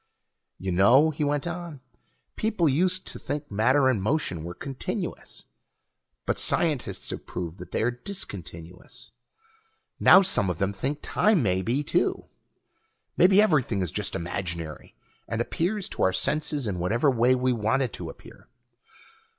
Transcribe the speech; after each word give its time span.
"You 0.57 0.71
know," 0.71 1.11
he 1.11 1.23
went 1.23 1.45
on, 1.45 1.79
"people 2.35 2.67
used 2.67 3.05
to 3.05 3.19
think 3.19 3.51
matter 3.51 3.87
and 3.87 4.01
motion 4.01 4.43
were 4.43 4.55
continuous, 4.55 5.45
but 6.25 6.39
scientists 6.39 7.11
have 7.11 7.27
proved 7.27 7.59
that 7.59 7.69
they 7.69 7.83
are 7.83 7.91
discontinuous. 7.91 9.11
Now 9.99 10.23
some 10.23 10.49
of 10.49 10.57
them 10.57 10.73
think 10.73 11.03
time 11.03 11.43
may 11.43 11.61
be, 11.61 11.83
too. 11.83 12.25
Maybe 13.15 13.39
everything 13.39 13.83
is 13.83 13.91
just 13.91 14.15
imaginary, 14.15 14.95
and 15.27 15.39
appears 15.39 15.87
to 15.89 16.01
our 16.01 16.13
senses 16.13 16.65
in 16.65 16.79
whatever 16.79 17.11
way 17.11 17.35
we 17.35 17.53
want 17.53 17.83
it 17.83 17.93
to 17.93 18.09
appear. 18.09 18.47